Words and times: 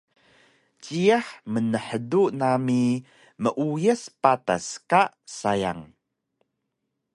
Jiyax 0.83 1.27
mnhdu 1.53 2.21
nami 2.39 2.79
meuyas 3.43 4.03
patas 4.21 4.65
ka 4.89 5.01
sayang 5.37 5.81